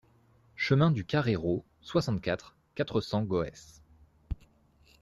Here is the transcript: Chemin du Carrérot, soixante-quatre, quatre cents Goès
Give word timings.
Chemin 0.55 0.89
du 0.89 1.05
Carrérot, 1.05 1.63
soixante-quatre, 1.81 2.55
quatre 2.73 3.01
cents 3.01 3.21
Goès 3.21 3.83